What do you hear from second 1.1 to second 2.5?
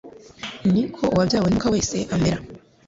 uwabyawe n’Umwuka wese amera.”